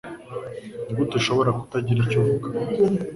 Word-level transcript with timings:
Nigute 0.85 1.13
ushobora 1.17 1.49
kutagira 1.59 1.97
icyo 2.03 2.17
uvuga 2.21 2.47